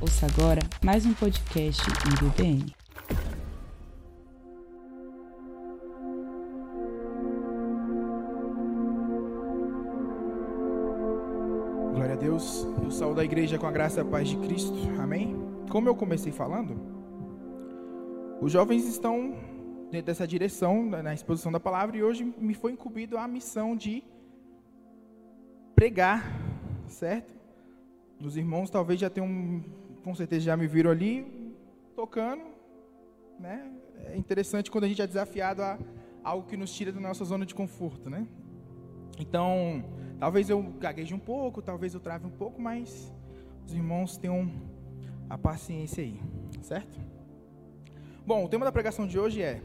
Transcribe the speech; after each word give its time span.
Ouça 0.00 0.24
agora 0.24 0.62
mais 0.82 1.04
um 1.04 1.12
podcast 1.12 1.82
IBBN. 2.08 2.74
Glória 11.92 12.14
a 12.14 12.16
Deus. 12.16 12.66
Eu 12.82 12.90
saúdo 12.90 13.20
a 13.20 13.24
igreja 13.24 13.58
com 13.58 13.66
a 13.66 13.70
graça 13.70 14.00
e 14.00 14.02
a 14.02 14.06
paz 14.06 14.26
de 14.26 14.38
Cristo. 14.38 14.72
Amém? 14.98 15.36
Como 15.68 15.86
eu 15.86 15.94
comecei 15.94 16.32
falando, 16.32 16.80
os 18.40 18.50
jovens 18.50 18.88
estão 18.88 19.34
dentro 19.90 20.06
dessa 20.06 20.26
direção, 20.26 20.82
na 20.88 21.12
exposição 21.12 21.52
da 21.52 21.60
palavra, 21.60 21.98
e 21.98 22.02
hoje 22.02 22.24
me 22.38 22.54
foi 22.54 22.72
incumbido 22.72 23.18
a 23.18 23.28
missão 23.28 23.76
de 23.76 24.02
pregar, 25.74 26.24
certo? 26.86 27.38
Os 28.18 28.36
irmãos 28.36 28.70
talvez 28.70 28.98
já 29.00 29.10
tenham, 29.10 29.62
com 30.02 30.14
certeza 30.14 30.44
já 30.44 30.56
me 30.56 30.66
viram 30.66 30.90
ali 30.90 31.54
tocando, 31.94 32.42
né? 33.38 33.70
É 34.06 34.16
interessante 34.16 34.70
quando 34.70 34.84
a 34.84 34.88
gente 34.88 35.02
é 35.02 35.06
desafiado 35.06 35.62
a 35.62 35.78
algo 36.22 36.46
que 36.46 36.56
nos 36.56 36.72
tira 36.72 36.92
da 36.92 37.00
nossa 37.00 37.24
zona 37.24 37.44
de 37.44 37.54
conforto, 37.54 38.08
né? 38.08 38.26
Então, 39.18 39.84
talvez 40.18 40.48
eu 40.48 40.62
gagueje 40.78 41.14
um 41.14 41.18
pouco, 41.18 41.60
talvez 41.60 41.94
eu 41.94 42.00
trave 42.00 42.26
um 42.26 42.30
pouco, 42.30 42.60
mas 42.60 43.12
os 43.66 43.74
irmãos 43.74 44.16
tenham 44.16 44.50
a 45.28 45.36
paciência 45.36 46.02
aí, 46.02 46.18
certo? 46.62 46.98
Bom, 48.26 48.44
o 48.44 48.48
tema 48.48 48.64
da 48.64 48.72
pregação 48.72 49.06
de 49.06 49.18
hoje 49.18 49.42
é 49.42 49.60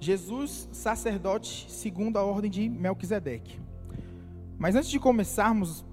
Jesus, 0.00 0.68
sacerdote 0.72 1.70
segundo 1.70 2.16
a 2.16 2.24
ordem 2.24 2.50
de 2.50 2.68
Melquisedeque. 2.68 3.60
Mas 4.58 4.74
antes 4.74 4.90
de 4.90 4.98
começarmos 4.98 5.84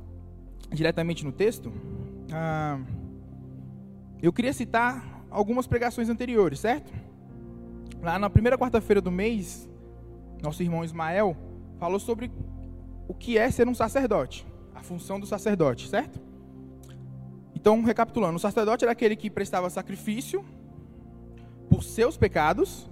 diretamente 0.71 1.25
no 1.25 1.31
texto, 1.31 1.71
ah, 2.31 2.79
eu 4.21 4.33
queria 4.33 4.53
citar 4.53 5.23
algumas 5.29 5.67
pregações 5.67 6.09
anteriores, 6.09 6.59
certo? 6.59 6.91
Lá 8.01 8.19
na 8.19 8.29
primeira 8.29 8.57
quarta-feira 8.57 9.01
do 9.01 9.11
mês, 9.11 9.69
nosso 10.41 10.61
irmão 10.61 10.83
Ismael 10.83 11.35
falou 11.77 11.99
sobre 11.99 12.31
o 13.07 13.13
que 13.13 13.37
é 13.37 13.49
ser 13.49 13.67
um 13.67 13.73
sacerdote, 13.73 14.45
a 14.75 14.81
função 14.81 15.19
do 15.19 15.25
sacerdote, 15.25 15.87
certo? 15.87 16.19
Então, 17.55 17.81
recapitulando, 17.83 18.37
o 18.37 18.39
sacerdote 18.39 18.85
era 18.85 18.91
aquele 18.91 19.15
que 19.15 19.29
prestava 19.29 19.69
sacrifício 19.69 20.43
por 21.69 21.83
seus 21.83 22.17
pecados 22.17 22.89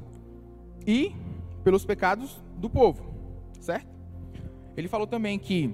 e 0.86 1.16
pelos 1.64 1.86
pecados 1.86 2.42
do 2.58 2.70
povo, 2.70 3.06
certo? 3.60 3.88
Ele 4.76 4.88
falou 4.88 5.08
também 5.08 5.40
que 5.40 5.74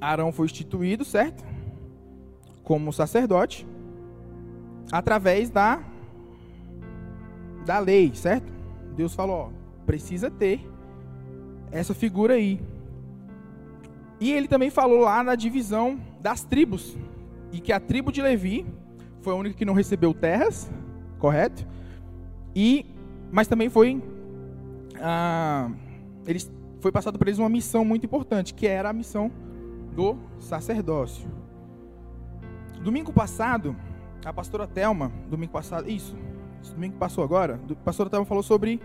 Arão 0.00 0.32
foi 0.32 0.46
instituído, 0.46 1.04
certo? 1.04 1.44
Como 2.62 2.92
sacerdote 2.92 3.66
através 4.90 5.50
da 5.50 5.80
da 7.64 7.78
lei, 7.78 8.12
certo? 8.14 8.52
Deus 8.94 9.14
falou, 9.14 9.36
ó, 9.36 9.48
precisa 9.86 10.30
ter 10.30 10.60
essa 11.72 11.94
figura 11.94 12.34
aí. 12.34 12.60
E 14.20 14.32
ele 14.32 14.46
também 14.46 14.70
falou 14.70 15.00
lá 15.00 15.22
na 15.24 15.34
divisão 15.34 15.98
das 16.20 16.44
tribos, 16.44 16.96
e 17.52 17.60
que 17.60 17.72
a 17.72 17.80
tribo 17.80 18.12
de 18.12 18.20
Levi 18.22 18.66
foi 19.22 19.32
a 19.32 19.36
única 19.36 19.56
que 19.56 19.64
não 19.64 19.74
recebeu 19.74 20.12
terras, 20.12 20.70
correto? 21.18 21.66
E 22.54 22.86
mas 23.32 23.48
também 23.48 23.68
foi 23.68 24.02
ah, 25.00 25.70
eles 26.26 26.52
foi 26.80 26.92
passado 26.92 27.18
para 27.18 27.30
eles 27.30 27.38
uma 27.38 27.48
missão 27.48 27.84
muito 27.84 28.04
importante, 28.04 28.52
que 28.52 28.66
era 28.66 28.90
a 28.90 28.92
missão 28.92 29.30
do 29.96 30.16
sacerdócio. 30.38 31.26
Domingo 32.82 33.12
passado, 33.12 33.74
a 34.24 34.32
pastora 34.32 34.66
Telma, 34.66 35.12
domingo 35.28 35.52
passado, 35.52 35.88
isso, 35.88 36.16
domingo 36.72 36.96
passou 36.96 37.22
agora, 37.22 37.60
a 37.70 37.74
pastora 37.76 38.08
Telma 38.08 38.24
falou 38.24 38.42
sobre 38.42 38.80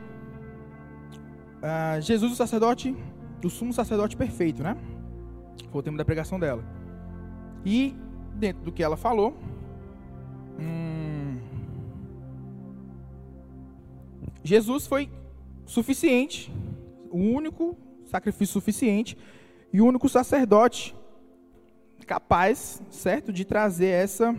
ah, 1.62 2.00
Jesus, 2.00 2.34
o 2.34 2.36
sacerdote, 2.36 2.96
o 3.44 3.50
sumo 3.50 3.74
sacerdote 3.74 4.16
perfeito, 4.18 4.64
né? 4.64 4.78
Foi 5.72 5.80
o 5.80 5.84
tema 5.84 5.98
da 5.98 6.06
pregação 6.06 6.40
dela. 6.40 6.64
E 7.66 7.96
dentro 8.36 8.64
do 8.64 8.72
que 8.72 8.82
ela 8.82 8.98
falou, 8.98 9.38
hum, 10.60 11.38
Jesus 14.44 14.88
foi 14.88 15.10
suficiente, 15.66 16.52
o 17.12 17.18
único 17.18 17.78
sacrifício 18.06 18.54
suficiente 18.54 19.18
e 19.72 19.82
o 19.82 19.86
único 19.86 20.10
sacerdote 20.10 20.96
capaz, 22.08 22.82
certo, 22.90 23.32
de 23.32 23.46
trazer 23.46 23.90
essa 23.90 24.36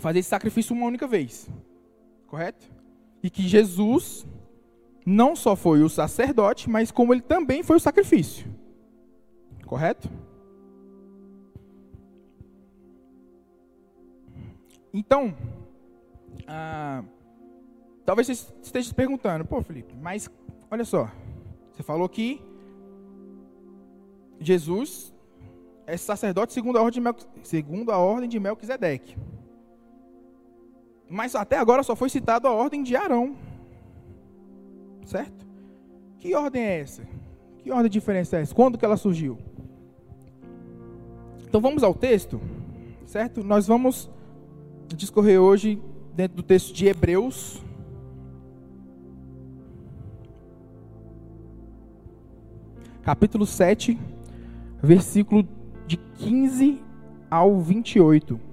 fazer 0.00 0.18
esse 0.20 0.28
sacrifício 0.28 0.74
uma 0.74 0.86
única 0.86 1.06
vez. 1.06 1.48
Correto? 2.26 2.70
E 3.22 3.30
que 3.30 3.46
Jesus 3.46 4.26
não 5.04 5.34
só 5.36 5.54
foi 5.54 5.82
o 5.82 5.88
sacerdote, 5.88 6.68
mas 6.68 6.90
como 6.90 7.12
ele 7.12 7.20
também 7.20 7.62
foi 7.62 7.76
o 7.76 7.80
sacrifício. 7.80 8.46
Correto? 9.66 10.10
Então, 14.92 15.34
ah, 16.46 17.04
talvez 18.04 18.26
você 18.26 18.32
esteja 18.62 18.88
se 18.88 18.94
perguntando, 18.94 19.44
pô, 19.44 19.62
Felipe, 19.62 19.94
mas 19.94 20.28
olha 20.68 20.84
só, 20.84 21.08
você 21.72 21.82
falou 21.82 22.08
que 22.08 22.42
Jesus 24.40 25.14
é 25.86 25.96
sacerdote 25.96 26.52
segundo 26.52 26.78
a 26.78 26.82
ordem 26.82 26.94
de, 26.94 27.00
Mel, 27.00 27.16
segundo 27.42 27.92
a 27.92 27.98
ordem 27.98 28.28
de 28.28 28.40
Melquisedeque. 28.40 29.16
Mas 31.10 31.34
até 31.34 31.58
agora 31.58 31.82
só 31.82 31.96
foi 31.96 32.08
citado 32.08 32.46
a 32.46 32.52
ordem 32.52 32.84
de 32.84 32.94
Arão. 32.94 33.34
Certo? 35.04 35.44
Que 36.20 36.36
ordem 36.36 36.62
é 36.62 36.78
essa? 36.78 37.02
Que 37.58 37.72
ordem 37.72 37.90
de 37.90 37.98
diferença 37.98 38.36
é 38.36 38.42
essa? 38.42 38.54
Quando 38.54 38.78
que 38.78 38.84
ela 38.84 38.96
surgiu? 38.96 39.36
Então 41.48 41.60
vamos 41.60 41.82
ao 41.82 41.92
texto, 41.92 42.40
certo? 43.04 43.42
Nós 43.42 43.66
vamos 43.66 44.08
discorrer 44.94 45.40
hoje 45.40 45.82
dentro 46.14 46.36
do 46.36 46.44
texto 46.44 46.72
de 46.72 46.86
Hebreus. 46.86 47.60
Capítulo 53.02 53.46
7, 53.46 53.98
versículo 54.80 55.48
de 55.88 55.96
15 55.96 56.80
ao 57.28 57.58
28. 57.58 58.49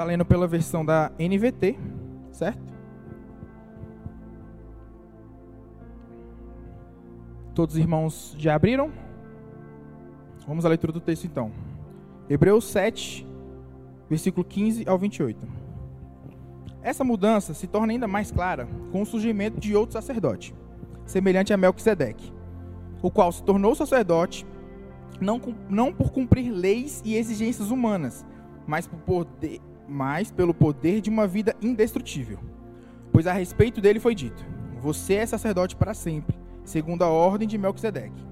Estar 0.00 0.08
lendo 0.08 0.24
pela 0.24 0.48
versão 0.48 0.82
da 0.82 1.12
NVT, 1.18 1.78
certo? 2.32 2.72
Todos 7.54 7.74
os 7.74 7.78
irmãos 7.78 8.34
já 8.38 8.54
abriram? 8.54 8.90
Vamos 10.48 10.64
à 10.64 10.70
leitura 10.70 10.90
do 10.90 11.02
texto 11.02 11.26
então. 11.26 11.52
Hebreus 12.30 12.64
7, 12.70 13.26
versículo 14.08 14.42
15 14.42 14.88
ao 14.88 14.96
28. 14.96 15.46
Essa 16.80 17.04
mudança 17.04 17.52
se 17.52 17.66
torna 17.66 17.92
ainda 17.92 18.08
mais 18.08 18.30
clara 18.30 18.66
com 18.90 19.02
o 19.02 19.06
surgimento 19.06 19.60
de 19.60 19.76
outro 19.76 19.92
sacerdote, 19.92 20.54
semelhante 21.04 21.52
a 21.52 21.58
Melquisedeque, 21.58 22.32
o 23.02 23.10
qual 23.10 23.30
se 23.30 23.42
tornou 23.42 23.74
sacerdote 23.74 24.46
não, 25.20 25.38
não 25.68 25.92
por 25.92 26.10
cumprir 26.10 26.50
leis 26.50 27.02
e 27.04 27.16
exigências 27.16 27.70
humanas, 27.70 28.24
mas, 28.66 28.86
por 28.86 28.98
poder, 29.00 29.60
mas 29.90 30.30
pelo 30.30 30.54
poder 30.54 31.00
de 31.00 31.10
uma 31.10 31.26
vida 31.26 31.54
indestrutível. 31.60 32.38
Pois 33.12 33.26
a 33.26 33.32
respeito 33.32 33.80
dele 33.80 33.98
foi 33.98 34.14
dito: 34.14 34.44
Você 34.80 35.14
é 35.14 35.26
sacerdote 35.26 35.74
para 35.74 35.92
sempre, 35.92 36.38
segundo 36.64 37.02
a 37.02 37.08
ordem 37.08 37.48
de 37.48 37.58
Melquisedeque. 37.58 38.24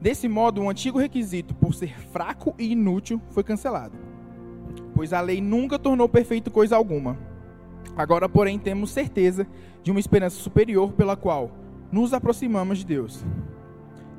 Desse 0.00 0.28
modo, 0.28 0.60
o 0.60 0.68
antigo 0.68 0.98
requisito 0.98 1.54
por 1.54 1.74
ser 1.74 1.98
fraco 1.98 2.54
e 2.58 2.72
inútil 2.72 3.20
foi 3.30 3.42
cancelado, 3.42 3.96
pois 4.94 5.14
a 5.14 5.20
lei 5.22 5.40
nunca 5.40 5.78
tornou 5.78 6.08
perfeito 6.08 6.50
coisa 6.50 6.76
alguma. 6.76 7.18
Agora, 7.96 8.28
porém, 8.28 8.58
temos 8.58 8.90
certeza 8.90 9.46
de 9.82 9.90
uma 9.90 10.00
esperança 10.00 10.36
superior 10.36 10.92
pela 10.92 11.16
qual 11.16 11.50
nos 11.90 12.12
aproximamos 12.12 12.78
de 12.78 12.86
Deus. 12.86 13.24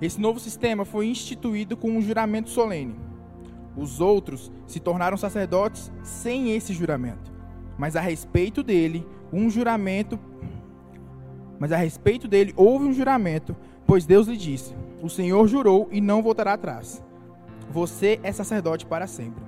Esse 0.01 0.19
novo 0.19 0.39
sistema 0.39 0.85
foi 0.85 1.07
instituído 1.07 1.77
com 1.77 1.91
um 1.91 2.01
juramento 2.01 2.50
solene. 2.50 3.04
Os 3.77 4.00
outros 4.00 4.51
se 4.66 4.80
tornaram 4.80 5.18
sacerdotes 5.18 5.92
sem 6.04 6.56
esse 6.56 6.74
juramento, 6.74 7.31
mas 7.77 7.95
a 7.95 8.01
respeito 8.01 8.63
dele, 8.63 9.06
um 9.31 9.50
juramento 9.50 10.19
mas 11.57 11.72
a 11.72 11.77
respeito 11.77 12.27
dele 12.27 12.54
houve 12.57 12.83
um 12.83 12.92
juramento, 12.92 13.56
pois 13.88 14.06
Deus 14.06 14.27
lhe 14.27 14.36
disse: 14.36 14.75
O 15.01 15.10
Senhor 15.10 15.48
jurou 15.48 15.88
e 15.89 16.01
não 16.01 16.22
voltará 16.22 16.51
atrás. 16.51 17.01
Você 17.72 18.19
é 18.24 18.31
sacerdote 18.33 18.86
para 18.86 19.07
sempre. 19.07 19.42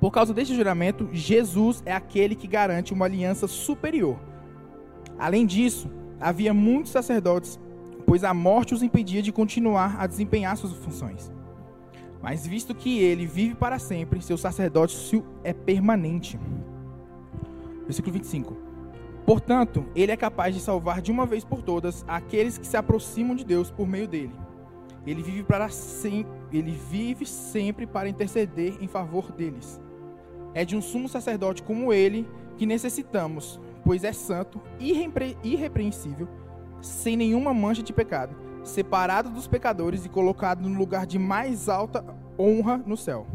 Por 0.00 0.10
causa 0.10 0.34
deste 0.34 0.56
juramento, 0.56 1.08
Jesus 1.12 1.84
é 1.86 1.92
aquele 1.92 2.34
que 2.34 2.48
garante 2.48 2.92
uma 2.92 3.04
aliança 3.04 3.46
superior, 3.46 4.18
Além 5.18 5.46
disso, 5.46 5.90
havia 6.20 6.52
muitos 6.52 6.92
sacerdotes, 6.92 7.58
pois 8.06 8.24
a 8.24 8.34
morte 8.34 8.74
os 8.74 8.82
impedia 8.82 9.22
de 9.22 9.32
continuar 9.32 9.96
a 9.98 10.06
desempenhar 10.06 10.56
suas 10.56 10.72
funções. 10.72 11.32
Mas 12.24 12.46
visto 12.46 12.74
que 12.74 13.00
ele 13.00 13.26
vive 13.26 13.54
para 13.54 13.78
sempre, 13.78 14.22
seu 14.22 14.38
sacerdócio 14.38 15.22
é 15.44 15.52
permanente. 15.52 16.40
Versículo 17.82 18.14
25. 18.14 18.56
Portanto, 19.26 19.84
ele 19.94 20.10
é 20.10 20.16
capaz 20.16 20.54
de 20.54 20.60
salvar 20.62 21.02
de 21.02 21.12
uma 21.12 21.26
vez 21.26 21.44
por 21.44 21.60
todas 21.60 22.02
aqueles 22.08 22.56
que 22.56 22.66
se 22.66 22.78
aproximam 22.78 23.36
de 23.36 23.44
Deus 23.44 23.70
por 23.70 23.86
meio 23.86 24.08
dele. 24.08 24.32
Ele 25.06 25.22
vive 25.22 25.42
para 25.42 25.68
sempre, 25.68 26.32
ele 26.50 26.70
vive 26.70 27.26
sempre 27.26 27.86
para 27.86 28.08
interceder 28.08 28.78
em 28.80 28.88
favor 28.88 29.30
deles. 29.30 29.78
É 30.54 30.64
de 30.64 30.74
um 30.74 30.80
sumo 30.80 31.10
sacerdote 31.10 31.62
como 31.62 31.92
ele 31.92 32.26
que 32.56 32.64
necessitamos, 32.64 33.60
pois 33.84 34.02
é 34.02 34.14
santo, 34.14 34.62
irrepre 34.80 35.36
irrepreensível, 35.44 36.26
sem 36.80 37.18
nenhuma 37.18 37.52
mancha 37.52 37.82
de 37.82 37.92
pecado, 37.92 38.34
separado 38.64 39.30
dos 39.30 39.46
pecadores 39.46 40.04
e 40.04 40.08
colocado 40.08 40.68
no 40.68 40.76
lugar 40.76 41.06
de 41.06 41.18
mais 41.18 41.68
alta 41.68 42.04
honra 42.38 42.82
no 42.84 42.96
céu. 42.96 43.26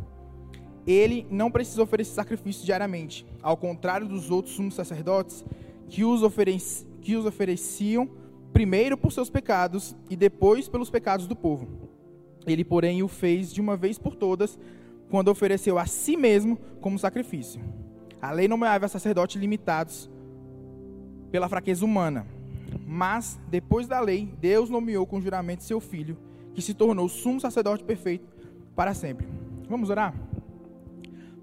Ele 0.86 1.26
não 1.30 1.52
precisa 1.52 1.84
oferecer 1.84 2.14
sacrifício 2.14 2.66
diariamente, 2.66 3.26
ao 3.42 3.56
contrário 3.56 4.08
dos 4.08 4.32
outros 4.32 4.56
sumos 4.56 4.74
sacerdotes 4.74 5.46
que 5.88 6.04
os, 6.04 6.24
ofereci 6.24 6.88
que 7.02 7.16
os 7.16 7.26
ofereciam 7.26 8.10
primeiro 8.52 8.98
por 8.98 9.12
seus 9.12 9.30
pecados 9.30 9.96
e 10.10 10.16
depois 10.16 10.68
pelos 10.68 10.90
pecados 10.90 11.28
do 11.28 11.36
povo. 11.36 11.68
Ele, 12.46 12.66
porém, 12.66 13.04
o 13.04 13.08
fez 13.08 13.54
de 13.54 13.62
uma 13.62 13.78
vez 13.78 13.98
por 13.98 14.16
todas, 14.16 14.60
quando 15.10 15.30
ofereceu 15.30 15.78
a 15.78 15.86
si 15.86 16.18
mesmo 16.18 16.58
como 16.82 16.98
sacrifício. 16.98 17.62
A 18.22 18.32
lei 18.32 18.48
nomeava 18.48 18.88
sacerdotes 18.88 19.40
limitados 19.40 20.10
pela 21.32 21.48
fraqueza 21.48 21.86
humana. 21.86 22.26
Mas, 22.92 23.40
depois 23.52 23.88
da 23.88 24.00
lei, 24.00 24.34
Deus 24.42 24.68
nomeou 24.68 25.06
com 25.06 25.22
juramento 25.22 25.64
seu 25.64 25.80
filho, 25.80 26.18
que 26.56 26.62
se 26.62 26.74
tornou 26.74 27.08
sumo 27.08 27.40
sacerdote 27.40 27.84
perfeito 27.84 28.28
para 28.76 28.96
sempre. 28.96 29.28
Vamos 29.70 29.92
orar? 29.92 30.12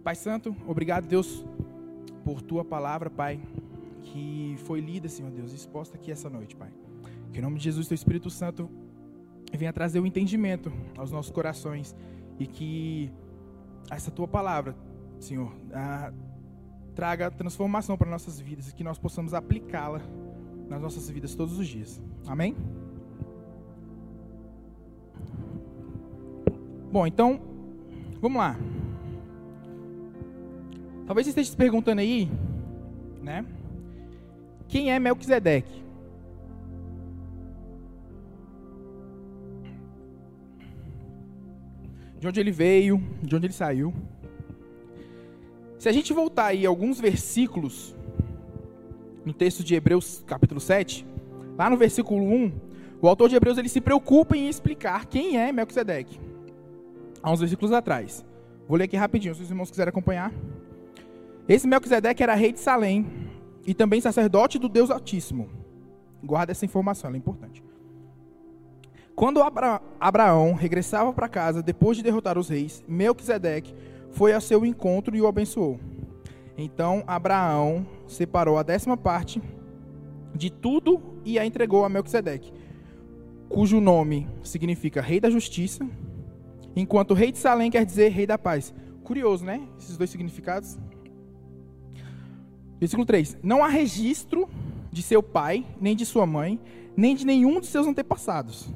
Pai 0.02 0.16
Santo, 0.16 0.56
obrigado, 0.66 1.06
Deus, 1.06 1.46
por 2.24 2.42
tua 2.42 2.64
palavra, 2.64 3.08
Pai, 3.08 3.40
que 4.02 4.56
foi 4.64 4.80
lida, 4.80 5.08
Senhor 5.08 5.30
Deus, 5.30 5.52
exposta 5.52 5.96
aqui 5.96 6.10
essa 6.10 6.28
noite, 6.28 6.56
Pai. 6.56 6.70
Que 7.32 7.38
em 7.38 7.42
nome 7.42 7.58
de 7.58 7.62
Jesus, 7.62 7.86
teu 7.86 7.94
Espírito 7.94 8.28
Santo 8.28 8.68
venha 9.52 9.72
trazer 9.72 10.00
o 10.00 10.06
entendimento 10.06 10.72
aos 10.98 11.12
nossos 11.12 11.30
corações 11.30 11.94
e 12.40 12.46
que 12.48 13.08
essa 13.88 14.10
tua 14.10 14.26
palavra, 14.26 14.74
Senhor, 15.20 15.52
a, 15.72 16.12
traga 16.92 17.30
transformação 17.30 17.96
para 17.96 18.10
nossas 18.10 18.40
vidas 18.40 18.70
e 18.70 18.74
que 18.74 18.82
nós 18.82 18.98
possamos 18.98 19.32
aplicá-la 19.32 20.02
nas 20.68 20.80
nossas 20.80 21.08
vidas 21.08 21.34
todos 21.34 21.58
os 21.58 21.66
dias. 21.66 22.00
Amém? 22.26 22.56
Bom, 26.92 27.06
então, 27.06 27.40
vamos 28.20 28.38
lá. 28.38 28.56
Talvez 31.06 31.26
você 31.26 31.30
esteja 31.30 31.50
se 31.50 31.56
perguntando 31.56 32.00
aí, 32.00 32.28
né? 33.22 33.44
Quem 34.68 34.92
é 34.92 34.98
Melquisedeque? 34.98 35.84
De 42.18 42.26
onde 42.26 42.40
ele 42.40 42.50
veio, 42.50 42.98
de 43.22 43.36
onde 43.36 43.46
ele 43.46 43.52
saiu. 43.52 43.94
Se 45.78 45.88
a 45.88 45.92
gente 45.92 46.12
voltar 46.12 46.46
aí 46.46 46.66
alguns 46.66 46.98
versículos 47.00 47.95
no 49.26 49.32
texto 49.32 49.64
de 49.64 49.74
Hebreus, 49.74 50.22
capítulo 50.24 50.60
7, 50.60 51.04
lá 51.58 51.68
no 51.68 51.76
versículo 51.76 52.22
1, 52.22 52.52
o 53.02 53.08
autor 53.08 53.28
de 53.28 53.34
Hebreus 53.34 53.58
ele 53.58 53.68
se 53.68 53.80
preocupa 53.80 54.36
em 54.36 54.48
explicar 54.48 55.06
quem 55.06 55.36
é 55.36 55.50
Melquisedeque. 55.50 56.20
Há 57.20 57.32
uns 57.32 57.40
versículos 57.40 57.72
atrás. 57.72 58.24
Vou 58.68 58.78
ler 58.78 58.84
aqui 58.84 58.96
rapidinho, 58.96 59.34
se 59.34 59.42
os 59.42 59.50
irmãos 59.50 59.68
quiserem 59.68 59.88
acompanhar. 59.88 60.32
Esse 61.48 61.66
Melquisedeque 61.66 62.22
era 62.22 62.34
rei 62.34 62.52
de 62.52 62.60
Salém 62.60 63.04
e 63.66 63.74
também 63.74 64.00
sacerdote 64.00 64.60
do 64.60 64.68
Deus 64.68 64.90
Altíssimo. 64.90 65.50
Guarda 66.22 66.52
essa 66.52 66.64
informação, 66.64 67.08
ela 67.08 67.16
é 67.16 67.18
importante. 67.18 67.64
Quando 69.16 69.42
Abra 69.42 69.80
Abraão 69.98 70.54
regressava 70.54 71.12
para 71.12 71.28
casa 71.28 71.62
depois 71.62 71.96
de 71.96 72.02
derrotar 72.02 72.38
os 72.38 72.48
reis, 72.48 72.84
Melquisedeque 72.86 73.74
foi 74.12 74.32
ao 74.32 74.40
seu 74.40 74.64
encontro 74.64 75.16
e 75.16 75.20
o 75.20 75.26
abençoou. 75.26 75.80
Então 76.56 77.04
Abraão 77.06 77.86
separou 78.06 78.58
a 78.58 78.62
décima 78.62 78.96
parte 78.96 79.42
de 80.34 80.50
tudo 80.50 81.00
e 81.24 81.38
a 81.38 81.46
entregou 81.46 81.84
a 81.84 81.88
Melquisedeque, 81.88 82.52
cujo 83.48 83.80
nome 83.80 84.28
significa 84.42 85.00
Rei 85.00 85.20
da 85.20 85.30
Justiça, 85.30 85.88
enquanto 86.74 87.14
Rei 87.14 87.32
de 87.32 87.38
Salém 87.38 87.70
quer 87.70 87.84
dizer 87.84 88.10
Rei 88.10 88.26
da 88.26 88.38
Paz. 88.38 88.74
Curioso, 89.02 89.44
né? 89.44 89.66
Esses 89.78 89.96
dois 89.96 90.10
significados. 90.10 90.78
Versículo 92.78 93.06
3: 93.06 93.38
Não 93.42 93.64
há 93.64 93.68
registro 93.68 94.48
de 94.90 95.02
seu 95.02 95.22
pai, 95.22 95.64
nem 95.80 95.94
de 95.94 96.04
sua 96.04 96.26
mãe, 96.26 96.60
nem 96.96 97.14
de 97.14 97.24
nenhum 97.24 97.60
de 97.60 97.66
seus 97.66 97.86
antepassados, 97.86 98.68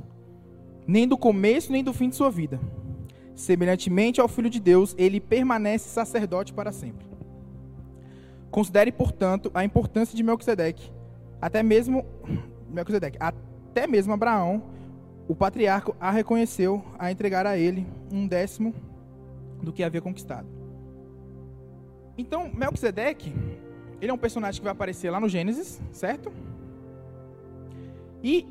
nem 0.86 1.08
do 1.08 1.18
começo 1.18 1.72
nem 1.72 1.82
do 1.82 1.92
fim 1.92 2.08
de 2.08 2.16
sua 2.16 2.30
vida 2.30 2.60
Semelhantemente 3.40 4.20
ao 4.20 4.28
Filho 4.28 4.50
de 4.50 4.60
Deus, 4.60 4.94
ele 4.98 5.18
permanece 5.18 5.88
sacerdote 5.88 6.52
para 6.52 6.70
sempre. 6.70 7.06
Considere, 8.50 8.90
portanto, 8.90 9.50
a 9.54 9.64
importância 9.64 10.16
de 10.16 10.22
Melquisedeque. 10.22 10.90
Até 11.40 11.62
mesmo 11.62 12.04
Melquisedeque, 12.68 13.16
até 13.20 13.86
mesmo 13.86 14.12
Abraão, 14.12 14.62
o 15.28 15.34
patriarca, 15.34 15.94
a 16.00 16.10
reconheceu 16.10 16.84
a 16.98 17.10
entregar 17.10 17.46
a 17.46 17.56
ele 17.56 17.86
um 18.12 18.26
décimo 18.26 18.74
do 19.62 19.72
que 19.72 19.82
havia 19.82 20.00
conquistado. 20.00 20.46
Então, 22.18 22.50
Melquisedeque, 22.52 23.32
ele 24.00 24.10
é 24.10 24.14
um 24.14 24.18
personagem 24.18 24.60
que 24.60 24.64
vai 24.64 24.72
aparecer 24.72 25.10
lá 25.10 25.20
no 25.20 25.28
Gênesis, 25.28 25.80
certo? 25.92 26.32
E 28.22 28.46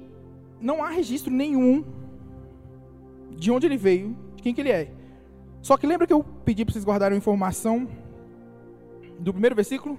não 0.62 0.84
há 0.84 0.90
registro 0.90 1.32
nenhum 1.32 1.84
de 3.32 3.52
onde 3.52 3.66
ele 3.66 3.78
veio, 3.78 4.16
de 4.36 4.44
quem 4.44 4.54
que 4.54 4.62
ele 4.62 4.72
é. 4.72 4.92
Só 5.62 5.78
que 5.78 5.86
lembra 5.86 6.08
que 6.08 6.14
eu 6.14 6.24
pedi 6.24 6.64
para 6.64 6.74
vocês 6.74 6.86
guardarem 6.86 7.18
informação 7.18 7.88
do 9.20 9.32
primeiro 9.34 9.56
versículo? 9.56 9.98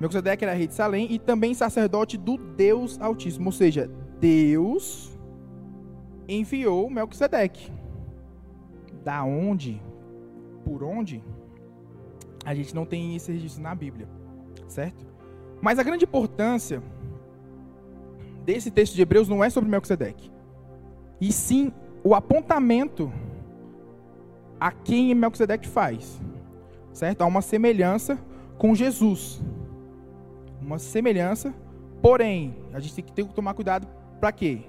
Melquisedeque 0.00 0.44
era 0.44 0.54
rei 0.54 0.66
de 0.66 0.74
Salém 0.74 1.12
e 1.12 1.18
também 1.18 1.54
sacerdote 1.54 2.16
do 2.16 2.36
Deus 2.36 3.00
Altíssimo. 3.00 3.46
Ou 3.46 3.52
seja, 3.52 3.90
Deus 4.20 5.18
enviou 6.28 6.88
Melquisedeque. 6.88 7.72
Da 9.04 9.24
onde? 9.24 9.82
Por 10.64 10.82
onde? 10.82 11.22
A 12.44 12.54
gente 12.54 12.74
não 12.74 12.84
tem 12.84 13.16
esse 13.16 13.32
registro 13.32 13.62
na 13.62 13.74
Bíblia, 13.74 14.08
certo? 14.68 15.06
Mas 15.60 15.78
a 15.78 15.82
grande 15.82 16.04
importância 16.04 16.82
desse 18.44 18.70
texto 18.70 18.94
de 18.94 19.02
Hebreus 19.02 19.28
não 19.28 19.42
é 19.42 19.50
sobre 19.50 19.68
Melquisedeque, 19.68 20.30
e 21.20 21.32
sim 21.32 21.72
o 22.04 22.14
apontamento 22.14 23.12
a 24.60 24.70
quem 24.70 25.14
Melquisedeque 25.14 25.66
faz. 25.66 26.20
Certo? 26.98 27.22
Há 27.22 27.26
uma 27.26 27.40
semelhança 27.40 28.18
com 28.58 28.74
Jesus. 28.74 29.40
Uma 30.60 30.80
semelhança, 30.80 31.54
porém, 32.02 32.56
a 32.74 32.80
gente 32.80 32.92
tem 32.96 33.04
que 33.04 33.12
que 33.12 33.34
tomar 33.34 33.54
cuidado 33.54 33.86
para 34.18 34.32
quê? 34.32 34.62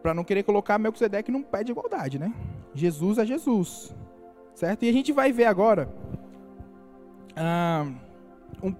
Para 0.00 0.14
não 0.14 0.22
querer 0.22 0.44
colocar 0.44 0.78
Melquisedeque 0.78 1.32
num 1.32 1.42
pé 1.42 1.64
de 1.64 1.72
igualdade, 1.72 2.20
né? 2.20 2.32
Jesus 2.72 3.18
é 3.18 3.26
Jesus. 3.26 3.92
Certo? 4.54 4.84
E 4.84 4.88
a 4.88 4.92
gente 4.92 5.10
vai 5.10 5.32
ver 5.32 5.46
agora 5.46 5.88
um, 8.62 8.72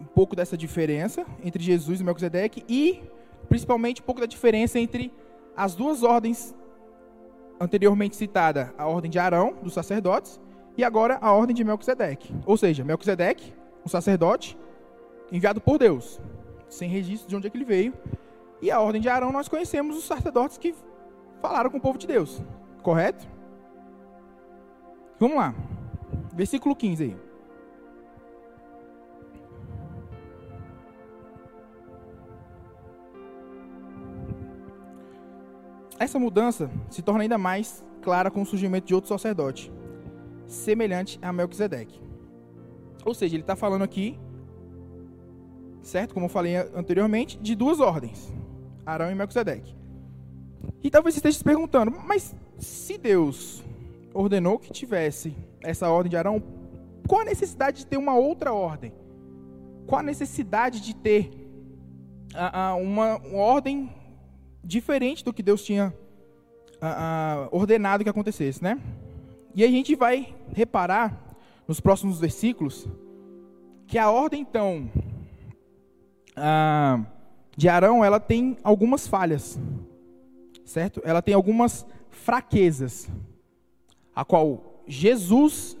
um 0.00 0.06
pouco 0.06 0.34
dessa 0.34 0.56
diferença 0.56 1.26
entre 1.44 1.62
Jesus 1.62 2.00
e 2.00 2.04
Melquisedeque 2.04 2.64
e 2.66 3.02
principalmente 3.46 4.00
um 4.00 4.04
pouco 4.06 4.22
da 4.22 4.26
diferença 4.26 4.80
entre 4.80 5.12
as 5.54 5.74
duas 5.74 6.02
ordens 6.02 6.54
anteriormente 7.60 8.16
citada 8.16 8.72
a 8.78 8.86
ordem 8.86 9.10
de 9.10 9.18
Arão, 9.18 9.54
dos 9.62 9.74
sacerdotes, 9.74 10.40
e 10.80 10.84
agora 10.84 11.18
a 11.20 11.30
ordem 11.30 11.54
de 11.54 11.62
Melquisedeque. 11.62 12.34
Ou 12.46 12.56
seja, 12.56 12.82
Melquisedeque, 12.82 13.52
um 13.84 13.88
sacerdote 13.88 14.58
enviado 15.30 15.60
por 15.60 15.76
Deus, 15.76 16.18
sem 16.70 16.88
registro 16.88 17.28
de 17.28 17.36
onde 17.36 17.46
é 17.46 17.50
que 17.50 17.56
ele 17.58 17.66
veio. 17.66 17.92
E 18.62 18.70
a 18.70 18.80
ordem 18.80 18.98
de 18.98 19.06
Arão, 19.06 19.30
nós 19.30 19.46
conhecemos 19.46 19.94
os 19.94 20.04
sacerdotes 20.04 20.56
que 20.56 20.74
falaram 21.42 21.68
com 21.68 21.76
o 21.76 21.80
povo 21.80 21.98
de 21.98 22.06
Deus. 22.06 22.42
Correto? 22.82 23.28
Vamos 25.18 25.36
lá. 25.36 25.54
Versículo 26.32 26.74
15 26.74 27.04
aí. 27.04 27.16
Essa 35.98 36.18
mudança 36.18 36.70
se 36.88 37.02
torna 37.02 37.20
ainda 37.20 37.36
mais 37.36 37.84
clara 38.00 38.30
com 38.30 38.40
o 38.40 38.46
surgimento 38.46 38.86
de 38.86 38.94
outro 38.94 39.08
sacerdote, 39.08 39.70
semelhante 40.50 41.18
a 41.22 41.32
Melquisedeque. 41.32 42.00
Ou 43.04 43.14
seja, 43.14 43.34
ele 43.34 43.42
está 43.42 43.56
falando 43.56 43.82
aqui 43.82 44.18
certo? 45.82 46.14
Como 46.14 46.26
eu 46.26 46.30
falei 46.30 46.56
anteriormente, 46.56 47.38
de 47.38 47.54
duas 47.54 47.80
ordens: 47.80 48.32
Arão 48.84 49.10
e 49.10 49.14
Melquisedeque. 49.14 49.74
E 50.82 50.90
talvez 50.90 51.14
você 51.14 51.18
esteja 51.18 51.38
se 51.38 51.44
perguntando, 51.44 51.90
mas 51.90 52.34
se 52.58 52.98
Deus 52.98 53.62
ordenou 54.12 54.58
que 54.58 54.72
tivesse 54.72 55.34
essa 55.62 55.88
ordem 55.88 56.10
de 56.10 56.16
Arão, 56.16 56.42
qual 57.06 57.22
a 57.22 57.24
necessidade 57.24 57.78
de 57.78 57.86
ter 57.86 57.96
uma 57.96 58.14
outra 58.14 58.52
ordem? 58.52 58.92
Qual 59.86 60.00
a 60.00 60.02
necessidade 60.02 60.80
de 60.80 60.94
ter 60.94 61.30
uma, 62.80 63.16
uma 63.16 63.36
ordem 63.36 63.90
diferente 64.62 65.24
do 65.24 65.32
que 65.32 65.42
Deus 65.42 65.64
tinha 65.64 65.94
ordenado 67.50 68.04
que 68.04 68.10
acontecesse, 68.10 68.62
né? 68.62 68.80
E 69.54 69.64
a 69.64 69.68
gente 69.68 69.94
vai 69.94 70.34
reparar 70.54 71.36
nos 71.66 71.80
próximos 71.80 72.18
versículos 72.18 72.86
que 73.86 73.98
a 73.98 74.10
ordem 74.10 74.42
então 74.42 74.90
de 77.56 77.68
Arão 77.68 78.04
ela 78.04 78.18
tem 78.18 78.56
algumas 78.62 79.06
falhas, 79.06 79.58
certo? 80.64 81.02
Ela 81.04 81.20
tem 81.20 81.34
algumas 81.34 81.86
fraquezas, 82.08 83.10
a 84.14 84.24
qual 84.24 84.82
Jesus 84.86 85.76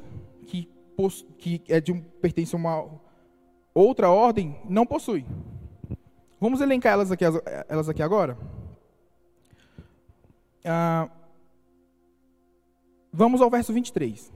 que, 0.46 0.68
que 1.58 1.62
é 1.72 1.80
de 1.80 1.92
um, 1.92 2.00
pertence 2.00 2.54
a 2.54 2.58
uma 2.58 2.86
outra 3.74 4.10
ordem 4.10 4.56
não 4.68 4.84
possui. 4.84 5.24
Vamos 6.38 6.60
elencar 6.60 6.92
elas 6.92 7.10
aqui, 7.10 7.24
elas 7.68 7.88
aqui 7.88 8.02
agora. 8.02 8.36
Ah, 10.64 11.08
vamos 13.12 13.40
ao 13.40 13.50
verso 13.50 13.72
23. 13.72 14.32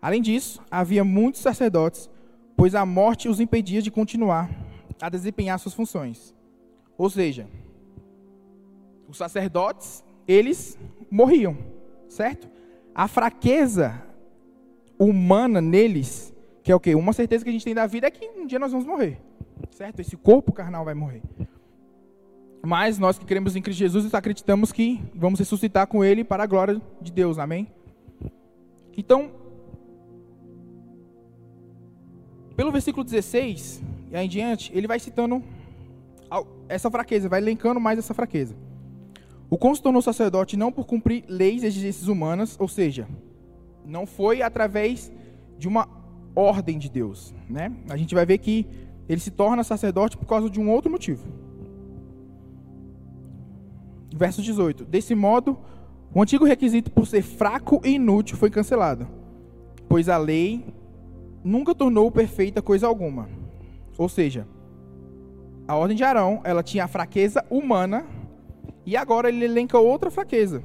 Além 0.00 0.20
disso, 0.20 0.60
havia 0.70 1.04
muitos 1.04 1.40
sacerdotes, 1.40 2.10
pois 2.56 2.74
a 2.74 2.84
morte 2.84 3.28
os 3.28 3.40
impedia 3.40 3.80
de 3.80 3.90
continuar 3.90 4.50
a 5.00 5.08
desempenhar 5.08 5.58
suas 5.58 5.74
funções. 5.74 6.34
Ou 6.98 7.08
seja, 7.08 7.48
os 9.08 9.16
sacerdotes, 9.16 10.04
eles 10.26 10.78
morriam, 11.10 11.56
certo? 12.08 12.48
A 12.94 13.08
fraqueza 13.08 14.02
humana 14.98 15.60
neles, 15.60 16.34
que 16.62 16.70
é 16.70 16.74
o 16.74 16.80
quê? 16.80 16.94
Uma 16.94 17.12
certeza 17.12 17.44
que 17.44 17.50
a 17.50 17.52
gente 17.52 17.64
tem 17.64 17.74
da 17.74 17.86
vida 17.86 18.06
é 18.06 18.10
que 18.10 18.28
um 18.38 18.46
dia 18.46 18.58
nós 18.58 18.72
vamos 18.72 18.86
morrer, 18.86 19.20
certo? 19.70 20.00
Esse 20.00 20.16
corpo 20.16 20.52
carnal 20.52 20.84
vai 20.84 20.94
morrer. 20.94 21.22
Mas 22.64 22.98
nós 22.98 23.18
que 23.18 23.26
cremos 23.26 23.56
em 23.56 23.62
Cristo 23.62 23.80
Jesus 23.80 24.14
acreditamos 24.14 24.70
que 24.70 25.00
vamos 25.14 25.40
ressuscitar 25.40 25.86
com 25.86 26.04
Ele 26.04 26.22
para 26.22 26.44
a 26.44 26.46
glória 26.46 26.80
de 27.00 27.10
Deus, 27.10 27.38
amém? 27.38 27.66
Então, 28.96 29.30
pelo 32.56 32.70
versículo 32.70 33.02
16, 33.02 33.82
e 34.10 34.16
aí 34.16 34.26
em 34.26 34.28
diante, 34.28 34.70
ele 34.74 34.86
vai 34.86 35.00
citando 35.00 35.42
essa 36.68 36.90
fraqueza, 36.90 37.28
vai 37.28 37.40
elencando 37.40 37.80
mais 37.80 37.98
essa 37.98 38.14
fraqueza. 38.14 38.54
O 39.50 39.58
cônsul 39.58 39.76
se 39.76 39.82
tornou 39.82 40.00
sacerdote 40.00 40.56
não 40.56 40.70
por 40.70 40.86
cumprir 40.86 41.24
leis 41.28 41.62
e 41.62 41.66
exigências 41.66 42.08
humanas, 42.08 42.56
ou 42.60 42.68
seja, 42.68 43.08
não 43.84 44.06
foi 44.06 44.40
através 44.40 45.12
de 45.58 45.66
uma 45.66 45.88
ordem 46.34 46.78
de 46.78 46.88
Deus. 46.88 47.34
Né? 47.48 47.72
A 47.90 47.96
gente 47.96 48.14
vai 48.14 48.24
ver 48.24 48.38
que 48.38 48.66
ele 49.08 49.20
se 49.20 49.30
torna 49.30 49.64
sacerdote 49.64 50.16
por 50.16 50.26
causa 50.26 50.48
de 50.48 50.60
um 50.60 50.70
outro 50.70 50.90
motivo. 50.90 51.26
Verso 54.14 54.42
18: 54.42 54.84
Desse 54.84 55.14
modo, 55.14 55.58
o 56.14 56.20
antigo 56.22 56.44
requisito 56.44 56.90
por 56.90 57.06
ser 57.06 57.22
fraco 57.22 57.80
e 57.84 57.90
inútil 57.90 58.36
foi 58.36 58.50
cancelado, 58.50 59.08
pois 59.88 60.08
a 60.08 60.16
lei 60.16 60.64
nunca 61.42 61.74
tornou 61.74 62.10
perfeita 62.10 62.62
coisa 62.62 62.86
alguma 62.86 63.28
ou 63.96 64.08
seja, 64.08 64.46
a 65.66 65.76
ordem 65.76 65.96
de 65.96 66.02
Arão, 66.02 66.40
ela 66.44 66.62
tinha 66.62 66.84
a 66.84 66.88
fraqueza 66.88 67.44
humana 67.50 68.04
e 68.84 68.96
agora 68.96 69.28
ele 69.28 69.44
elenca 69.44 69.78
outra 69.78 70.10
fraqueza, 70.10 70.62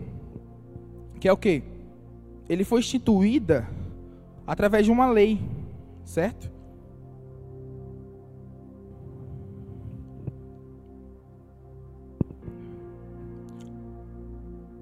que 1.20 1.28
é 1.28 1.34
o 1.34 1.38
que? 1.38 1.64
Ele 2.50 2.64
foi 2.64 2.80
instituída 2.80 3.68
através 4.46 4.86
de 4.86 4.92
uma 4.92 5.10
lei, 5.10 5.40
certo? 6.04 6.50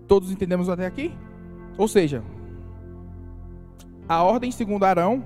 Todos 0.07 0.31
entendemos 0.31 0.69
até 0.69 0.85
aqui? 0.85 1.13
Ou 1.77 1.87
seja, 1.87 2.23
a 4.07 4.23
ordem 4.23 4.51
segundo 4.51 4.83
Arão, 4.83 5.23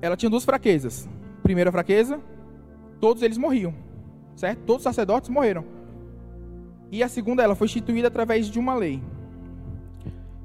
ela 0.00 0.16
tinha 0.16 0.30
duas 0.30 0.44
fraquezas 0.44 1.08
primeira 1.48 1.72
fraqueza, 1.72 2.20
todos 3.00 3.22
eles 3.22 3.38
morriam, 3.38 3.74
certo? 4.36 4.60
Todos 4.66 4.80
os 4.80 4.84
sacerdotes 4.84 5.30
morreram. 5.30 5.64
E 6.92 7.02
a 7.02 7.08
segunda, 7.08 7.42
ela 7.42 7.54
foi 7.54 7.64
instituída 7.64 8.08
através 8.08 8.50
de 8.50 8.58
uma 8.58 8.74
lei. 8.74 9.02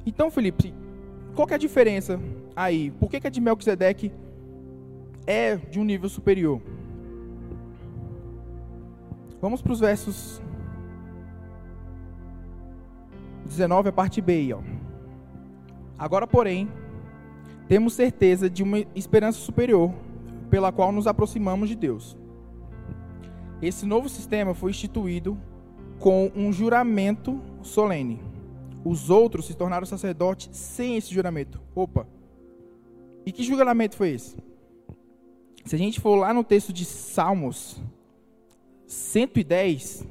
Então, 0.06 0.32
Felipe, 0.32 0.74
qual 1.36 1.46
é 1.52 1.56
a 1.56 1.58
diferença 1.58 2.18
aí? 2.56 2.90
Por 2.92 3.10
que, 3.10 3.20
que 3.20 3.28
a 3.28 3.30
de 3.30 3.42
Melquisedeque 3.42 4.14
é 5.28 5.58
de 5.58 5.78
um 5.78 5.84
nível 5.84 6.08
superior? 6.08 6.62
Vamos 9.42 9.62
para 9.62 9.74
os 9.74 9.82
versos 9.82 10.42
19, 13.46 13.90
a 13.90 13.92
parte 13.92 14.22
B. 14.22 14.54
Ó. 14.54 14.62
Agora, 15.98 16.28
porém, 16.28 16.70
temos 17.68 17.94
certeza 17.94 18.50
de 18.50 18.64
uma 18.64 18.80
esperança 18.96 19.40
superior 19.40 19.94
pela 20.50 20.72
qual 20.72 20.92
nos 20.92 21.08
aproximamos 21.08 21.70
de 21.70 21.76
Deus. 21.76 22.18
Esse 23.62 23.86
novo 23.86 24.10
sistema 24.10 24.54
foi 24.54 24.72
instituído 24.72 25.38
com 26.00 26.32
um 26.36 26.52
juramento 26.52 27.42
solene. 27.62 28.22
Os 28.84 29.10
outros 29.10 29.46
se 29.46 29.54
tornaram 29.54 29.86
sacerdotes 29.86 30.50
sem 30.52 30.98
esse 30.98 31.14
juramento. 31.14 31.62
Opa! 31.74 32.06
E 33.26 33.32
que 33.32 33.44
juramento 33.44 33.96
foi 33.96 34.10
esse? 34.10 34.36
Se 35.64 35.76
a 35.76 35.80
gente 35.80 36.02
for 36.02 36.16
lá 36.16 36.34
no 36.34 36.44
texto 36.44 36.74
de 36.74 36.84
Salmos 36.84 37.82
110, 38.86 40.06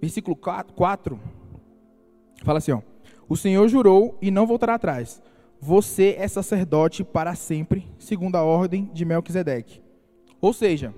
versículo 0.00 0.36
4, 0.36 1.20
fala 2.44 2.58
assim: 2.58 2.72
ó, 2.72 2.80
O 3.28 3.36
Senhor 3.36 3.66
jurou 3.68 4.18
e 4.20 4.30
não 4.30 4.46
voltará 4.46 4.74
atrás 4.74 5.22
você 5.60 6.16
é 6.18 6.26
sacerdote 6.26 7.04
para 7.04 7.34
sempre, 7.34 7.86
segundo 7.98 8.36
a 8.36 8.42
ordem 8.42 8.90
de 8.94 9.04
Melquisedeque. 9.04 9.82
Ou 10.40 10.54
seja, 10.54 10.94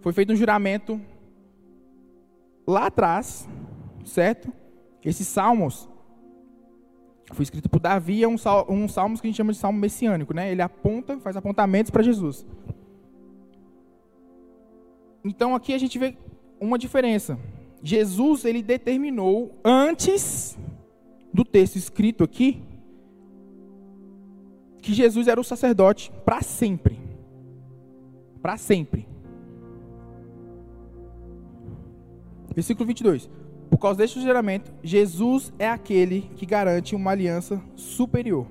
foi 0.00 0.12
feito 0.12 0.32
um 0.32 0.36
juramento 0.36 1.00
lá 2.66 2.86
atrás, 2.86 3.48
certo? 4.04 4.52
Esses 5.04 5.28
salmos 5.28 5.88
foi 7.30 7.44
escrito 7.44 7.68
por 7.68 7.78
Davi, 7.78 8.22
é 8.22 8.28
um, 8.28 8.36
sal, 8.36 8.66
um 8.68 8.88
salmos 8.88 9.20
que 9.20 9.28
a 9.28 9.30
gente 9.30 9.36
chama 9.36 9.52
de 9.52 9.58
salmo 9.58 9.78
messiânico, 9.78 10.34
né? 10.34 10.50
Ele 10.50 10.60
aponta, 10.60 11.18
faz 11.20 11.36
apontamentos 11.36 11.90
para 11.90 12.02
Jesus. 12.02 12.44
Então 15.24 15.54
aqui 15.54 15.72
a 15.72 15.78
gente 15.78 15.98
vê 15.98 16.16
uma 16.60 16.76
diferença. 16.76 17.38
Jesus 17.82 18.44
ele 18.44 18.62
determinou 18.62 19.58
antes 19.64 20.56
do 21.32 21.44
texto 21.44 21.76
escrito 21.76 22.22
aqui 22.22 22.62
que 24.80 24.92
Jesus 24.92 25.28
era 25.28 25.40
o 25.40 25.44
sacerdote 25.44 26.12
para 26.24 26.42
sempre. 26.42 26.98
Para 28.40 28.56
sempre. 28.56 29.08
Versículo 32.54 32.86
22. 32.86 33.30
Por 33.70 33.78
causa 33.78 33.98
deste 33.98 34.20
juramento, 34.20 34.70
Jesus 34.82 35.52
é 35.58 35.68
aquele 35.68 36.30
que 36.36 36.44
garante 36.44 36.94
uma 36.94 37.12
aliança 37.12 37.62
superior. 37.74 38.46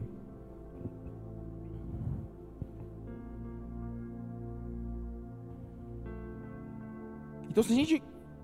Então, 7.50 7.62
se 7.62 7.74
a 7.74 7.76
gente 7.76 8.02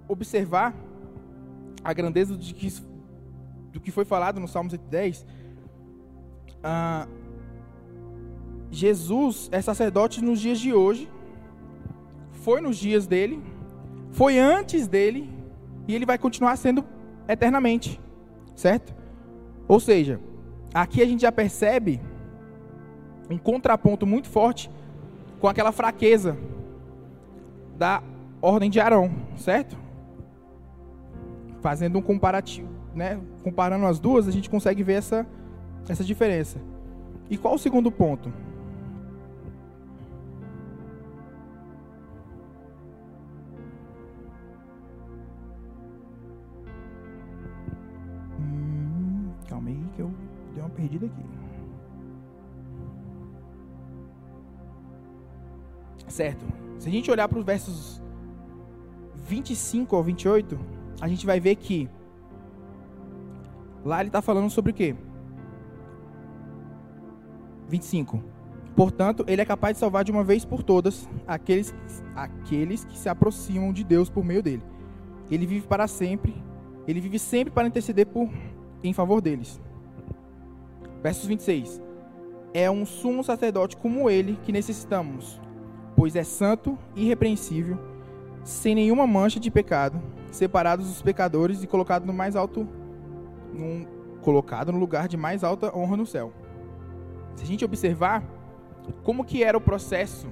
observar 0.08 0.74
a 1.84 1.94
grandeza 1.94 2.36
do 2.36 2.44
que, 2.44 2.74
do 3.72 3.80
que 3.80 3.92
foi 3.92 4.06
falado 4.06 4.40
no 4.40 4.48
Salmo 4.48 4.70
110, 4.70 5.26
ah, 6.64 7.08
Jesus 8.70 9.50
é 9.52 9.62
sacerdote 9.62 10.24
nos 10.24 10.40
dias 10.40 10.60
de 10.60 10.74
hoje, 10.74 11.10
foi 12.32 12.62
nos 12.62 12.78
dias 12.78 13.08
dele, 13.08 13.42
foi 14.12 14.38
antes 14.38 14.88
dele 14.88 15.30
e 15.88 15.96
ele 15.96 16.06
vai 16.06 16.18
continuar 16.18 16.56
sendo 16.58 16.84
eternamente, 17.28 18.00
certo? 18.56 18.94
Ou 19.68 19.80
seja, 19.80 20.20
aqui 20.74 21.02
a 21.02 21.06
gente 21.06 21.22
já 21.22 21.32
percebe 21.32 22.02
um 23.30 23.38
contraponto 23.38 24.06
muito 24.06 24.28
forte 24.30 24.70
com 25.40 25.48
aquela 25.48 25.72
fraqueza 25.72 26.38
da 27.78 28.02
ordem 28.42 28.70
de 28.70 28.80
Arão, 28.80 29.12
certo? 29.38 29.78
fazendo 31.62 31.98
um 31.98 32.02
comparativo, 32.02 32.70
né? 32.94 33.20
Comparando 33.44 33.86
as 33.86 34.00
duas, 34.00 34.28
a 34.28 34.32
gente 34.32 34.50
consegue 34.50 34.84
ver 34.84 34.94
essa, 34.94 35.26
essa 35.88 36.04
diferença. 36.04 36.60
E 37.30 37.38
qual 37.38 37.56
o 37.56 37.58
segundo 37.58 37.92
ponto? 37.92 38.32
Hum, 48.40 49.32
calma 49.48 49.70
aí 49.70 49.84
que 49.96 50.02
eu 50.02 50.12
dei 50.54 50.64
uma 50.64 50.70
perdida 50.70 51.06
aqui. 51.06 51.24
Certo. 56.08 56.46
Se 56.80 56.88
a 56.88 56.92
gente 56.92 57.12
olhar 57.12 57.28
para 57.28 57.38
os 57.38 57.46
versos 57.46 58.02
25 59.28 59.96
ao 59.96 60.04
28, 60.04 60.58
a 61.00 61.08
gente 61.08 61.26
vai 61.26 61.40
ver 61.40 61.56
que 61.56 61.90
lá 63.86 64.00
ele 64.00 64.10
está 64.10 64.22
falando 64.22 64.50
sobre 64.50 64.72
o 64.72 64.74
quê? 64.74 64.96
25. 67.70 68.24
Portanto, 68.76 69.26
ele 69.28 69.42
é 69.42 69.46
capaz 69.46 69.76
de 69.76 69.80
salvar 69.80 70.04
de 70.04 70.12
uma 70.12 70.24
vez 70.24 70.46
por 70.46 70.62
todas 70.62 71.10
aqueles, 71.28 71.74
aqueles 72.16 72.86
que 72.86 72.98
se 72.98 73.10
aproximam 73.10 73.74
de 73.74 73.84
Deus 73.84 74.10
por 74.10 74.24
meio 74.24 74.44
dele. 74.44 74.64
Ele 75.32 75.46
vive 75.46 75.68
para 75.68 75.88
sempre, 75.88 76.36
ele 76.88 77.02
vive 77.02 77.18
sempre 77.20 77.52
para 77.52 77.68
interceder 77.68 78.06
por, 78.06 78.30
em 78.84 78.94
favor 78.94 79.20
deles. 79.20 79.60
Versos 81.02 81.26
26. 81.26 81.82
É 82.54 82.70
um 82.70 82.86
sumo 82.86 83.24
sacerdote 83.24 83.76
como 83.76 84.10
ele 84.10 84.38
que 84.44 84.52
necessitamos, 84.52 85.42
pois 85.96 86.16
é 86.16 86.24
santo, 86.24 86.78
irrepreensível, 86.96 87.78
sem 88.44 88.76
nenhuma 88.76 89.06
mancha 89.06 89.40
de 89.40 89.52
pecado, 89.52 90.02
separado 90.38 90.84
dos 90.84 91.02
pecadores 91.02 91.64
e 91.64 91.68
colocado 91.68 92.06
no 92.06 92.14
mais 92.14 92.36
alto 92.36 92.68
num, 93.54 93.86
colocado 94.22 94.72
no 94.72 94.78
lugar 94.78 95.08
de 95.08 95.18
mais 95.18 95.44
alta 95.44 95.76
honra 95.76 95.98
no 95.98 96.06
céu. 96.06 96.32
Se 97.36 97.44
a 97.44 97.48
gente 97.48 97.66
observar 97.66 98.24
como 99.04 99.26
que 99.26 99.44
era 99.44 99.58
o 99.58 99.62
processo 99.62 100.28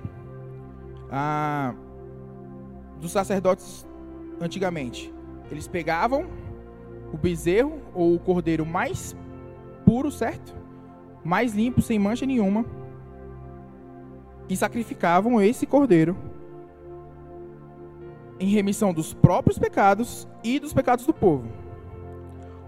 ah, 1.11 1.73
dos 2.99 3.11
sacerdotes 3.11 3.85
antigamente, 4.39 5.13
eles 5.51 5.67
pegavam 5.67 6.25
o 7.13 7.17
bezerro 7.17 7.79
ou 7.93 8.15
o 8.15 8.19
cordeiro 8.19 8.65
mais 8.65 9.15
puro, 9.85 10.11
certo? 10.11 10.55
Mais 11.23 11.53
limpo, 11.53 11.81
sem 11.81 11.97
mancha 11.97 12.25
nenhuma, 12.25 12.65
e 14.47 14.55
sacrificavam 14.55 15.41
esse 15.41 15.65
cordeiro 15.65 16.15
em 18.39 18.49
remissão 18.49 18.93
dos 18.93 19.13
próprios 19.13 19.57
pecados 19.57 20.27
e 20.43 20.59
dos 20.59 20.73
pecados 20.73 21.05
do 21.05 21.13
povo. 21.13 21.47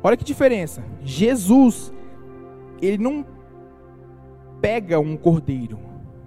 Olha 0.01 0.15
que 0.15 0.23
diferença. 0.23 0.83
Jesus, 1.03 1.93
ele 2.81 2.97
não 2.97 3.25
pega 4.61 4.99
um 4.99 5.17
cordeiro. 5.17 5.79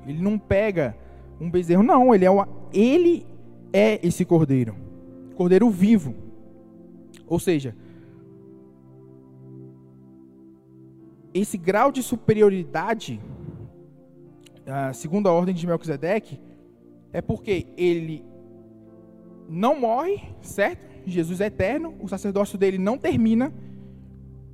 Ele 0.07 0.21
não 0.21 0.39
pega 0.39 0.97
um 1.41 1.51
bezerro, 1.51 1.83
não, 1.83 2.15
ele 2.15 2.25
é 2.25 2.31
uma, 2.31 2.49
ele 2.73 3.27
é 3.73 4.05
esse 4.07 4.25
cordeiro. 4.25 4.75
Cordeiro 5.35 5.71
vivo. 5.71 6.15
Ou 7.27 7.39
seja, 7.39 7.75
esse 11.33 11.57
grau 11.57 11.93
de 11.93 12.03
superioridade, 12.03 13.21
segundo 14.93 15.29
a 15.29 15.33
ordem 15.33 15.55
de 15.55 15.67
Melquisedeque, 15.67 16.41
é 17.13 17.23
porque 17.23 17.69
ele 17.77 18.25
não 19.51 19.79
morre, 19.79 20.23
certo? 20.41 20.89
Jesus 21.05 21.41
é 21.41 21.47
eterno, 21.47 21.95
o 22.01 22.09
sacerdócio 22.09 22.57
dele 22.57 22.79
não 22.79 22.97
termina, 22.97 23.53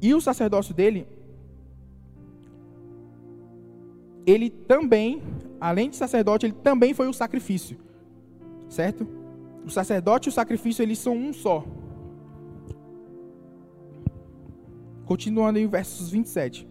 e 0.00 0.14
o 0.14 0.20
sacerdócio 0.20 0.74
dele 0.74 1.06
ele 4.26 4.50
também, 4.50 5.22
além 5.60 5.88
de 5.88 5.96
sacerdote, 5.96 6.46
ele 6.46 6.52
também 6.52 6.92
foi 6.92 7.06
o 7.06 7.12
sacrifício. 7.12 7.78
Certo? 8.68 9.06
O 9.64 9.70
sacerdote 9.70 10.28
e 10.28 10.30
o 10.30 10.32
sacrifício, 10.32 10.82
eles 10.82 10.98
são 10.98 11.16
um 11.16 11.32
só. 11.32 11.64
Continuando 15.04 15.60
em 15.60 15.68
versos 15.68 16.10
27. 16.10 16.66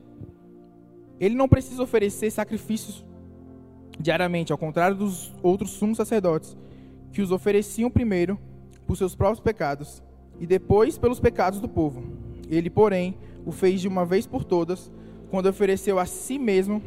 Ele 1.18 1.34
não 1.34 1.48
precisa 1.48 1.82
oferecer 1.82 2.30
sacrifícios 2.30 3.06
diariamente, 3.98 4.52
ao 4.52 4.58
contrário 4.58 4.98
dos 4.98 5.34
outros 5.42 5.72
sumos 5.72 5.96
sacerdotes, 5.96 6.58
que 7.15 7.21
os 7.21 7.32
ofereciam 7.32 7.89
primeiro 7.89 8.38
por 8.86 8.97
seus 8.97 9.15
próprios 9.15 9.39
pecados 9.39 10.04
e 10.38 10.45
depois 10.45 10.97
pelos 10.97 11.17
pecados 11.17 11.62
do 11.62 11.69
povo. 11.69 12.04
Ele, 12.49 12.69
porém, 12.69 13.17
o 13.45 13.54
fez 13.54 13.80
de 13.80 13.88
uma 13.88 14.06
vez 14.06 14.28
por 14.28 14.43
todas, 14.43 14.91
quando 15.32 15.47
ofereceu 15.47 15.97
a 15.97 16.06
si 16.06 16.38
mesmo 16.38 16.82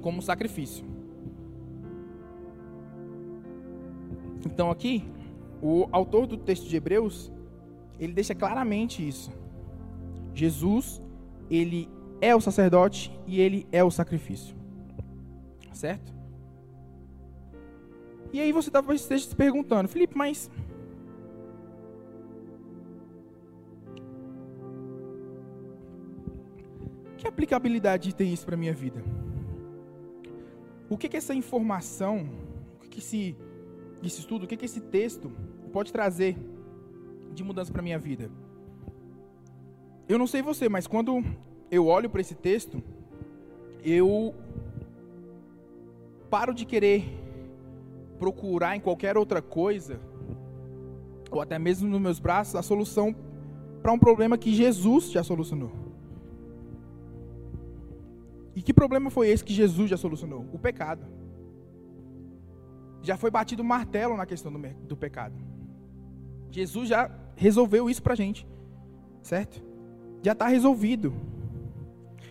como 0.00 0.22
sacrifício. 0.22 0.86
Então 4.46 4.70
aqui, 4.70 5.04
o 5.60 5.86
autor 5.92 6.26
do 6.26 6.38
texto 6.38 6.66
de 6.66 6.74
Hebreus, 6.74 7.30
ele 8.00 8.14
deixa 8.14 8.34
claramente 8.34 9.06
isso. 9.06 9.30
Jesus, 10.32 11.02
ele 11.50 11.90
é 12.22 12.34
o 12.34 12.40
sacerdote 12.40 13.12
e 13.26 13.38
ele 13.38 13.66
é 13.70 13.84
o 13.84 13.90
sacrifício. 13.90 14.56
Certo? 15.74 16.15
E 18.32 18.40
aí 18.40 18.52
você 18.52 18.70
talvez 18.70 19.00
esteja 19.00 19.26
se 19.26 19.34
perguntando, 19.34 19.88
Felipe, 19.88 20.16
mas 20.16 20.50
que 27.16 27.26
aplicabilidade 27.26 28.14
tem 28.14 28.32
isso 28.32 28.44
para 28.44 28.56
minha 28.56 28.72
vida? 28.72 29.02
O 30.88 30.96
que, 30.96 31.08
que 31.08 31.16
essa 31.16 31.34
informação, 31.34 32.28
o 32.76 32.80
que, 32.80 32.88
que 32.88 32.98
esse, 33.00 33.36
esse 34.02 34.20
estudo, 34.20 34.44
o 34.44 34.46
que, 34.46 34.56
que 34.56 34.64
esse 34.64 34.80
texto 34.80 35.32
pode 35.72 35.92
trazer 35.92 36.36
de 37.32 37.42
mudança 37.42 37.72
para 37.72 37.82
minha 37.82 37.98
vida? 37.98 38.30
Eu 40.08 40.18
não 40.18 40.26
sei 40.26 40.40
você, 40.40 40.68
mas 40.68 40.86
quando 40.86 41.24
eu 41.68 41.86
olho 41.86 42.08
para 42.08 42.20
esse 42.20 42.34
texto, 42.34 42.80
eu 43.82 44.32
paro 46.30 46.54
de 46.54 46.64
querer 46.64 47.04
procurar 48.18 48.76
em 48.76 48.80
qualquer 48.80 49.16
outra 49.16 49.40
coisa, 49.40 50.00
ou 51.30 51.40
até 51.40 51.58
mesmo 51.58 51.88
nos 51.88 52.00
meus 52.00 52.18
braços, 52.18 52.56
a 52.56 52.62
solução 52.62 53.14
para 53.82 53.92
um 53.92 53.98
problema 53.98 54.36
que 54.36 54.54
Jesus 54.54 55.10
já 55.10 55.22
solucionou. 55.22 55.70
E 58.54 58.62
que 58.62 58.72
problema 58.72 59.10
foi 59.10 59.28
esse 59.28 59.44
que 59.44 59.52
Jesus 59.52 59.90
já 59.90 59.96
solucionou? 59.96 60.46
O 60.52 60.58
pecado. 60.58 61.04
Já 63.02 63.16
foi 63.16 63.30
batido 63.30 63.62
o 63.62 63.64
martelo 63.64 64.16
na 64.16 64.24
questão 64.24 64.50
do, 64.50 64.58
do 64.58 64.96
pecado. 64.96 65.34
Jesus 66.50 66.88
já 66.88 67.10
resolveu 67.36 67.90
isso 67.90 68.02
para 68.02 68.14
a 68.14 68.16
gente. 68.16 68.48
Certo? 69.20 69.62
Já 70.22 70.32
está 70.32 70.48
resolvido. 70.48 71.12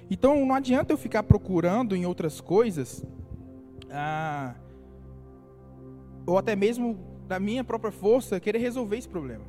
Então 0.09 0.45
não 0.45 0.55
adianta 0.55 0.91
eu 0.91 0.97
ficar 0.97 1.23
procurando 1.23 1.95
em 1.95 2.05
outras 2.05 2.41
coisas, 2.41 3.05
ah, 3.91 4.55
ou 6.25 6.37
até 6.37 6.55
mesmo 6.55 6.97
da 7.27 7.39
minha 7.39 7.63
própria 7.63 7.91
força, 7.91 8.39
querer 8.39 8.59
resolver 8.59 8.97
esse 8.97 9.09
problema. 9.09 9.45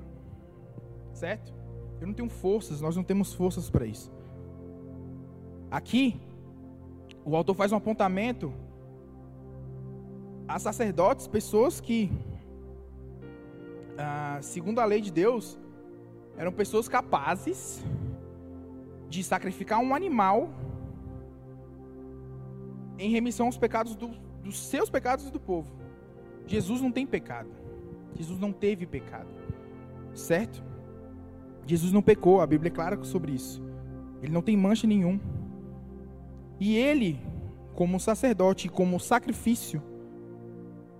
Certo? 1.12 1.52
Eu 2.00 2.06
não 2.06 2.14
tenho 2.14 2.28
forças, 2.28 2.80
nós 2.80 2.96
não 2.96 3.02
temos 3.02 3.32
forças 3.34 3.70
para 3.70 3.86
isso. 3.86 4.10
Aqui, 5.70 6.20
o 7.24 7.34
autor 7.34 7.54
faz 7.54 7.72
um 7.72 7.76
apontamento 7.76 8.52
a 10.46 10.58
sacerdotes, 10.58 11.26
pessoas 11.26 11.80
que, 11.80 12.12
ah, 13.98 14.38
segundo 14.42 14.78
a 14.78 14.84
lei 14.84 15.00
de 15.00 15.10
Deus, 15.10 15.58
eram 16.36 16.52
pessoas 16.52 16.88
capazes 16.88 17.82
de 19.08 19.22
sacrificar 19.24 19.80
um 19.80 19.94
animal 19.94 20.50
em 22.98 23.10
remissão 23.10 23.46
aos 23.46 23.58
pecados 23.58 23.94
do, 23.94 24.08
dos 24.42 24.58
seus 24.58 24.88
pecados 24.88 25.26
e 25.26 25.30
do 25.30 25.40
povo. 25.40 25.75
Jesus 26.46 26.80
não 26.80 26.92
tem 26.92 27.06
pecado. 27.06 27.50
Jesus 28.16 28.38
não 28.38 28.52
teve 28.52 28.86
pecado. 28.86 29.28
Certo? 30.14 30.62
Jesus 31.66 31.92
não 31.92 32.00
pecou, 32.00 32.40
a 32.40 32.46
Bíblia 32.46 32.68
é 32.68 32.74
clara 32.74 33.02
sobre 33.04 33.32
isso. 33.32 33.62
Ele 34.22 34.32
não 34.32 34.42
tem 34.42 34.56
mancha 34.56 34.86
nenhum. 34.86 35.20
E 36.58 36.76
ele, 36.76 37.20
como 37.74 38.00
sacerdote 38.00 38.68
como 38.68 38.98
sacrifício, 38.98 39.82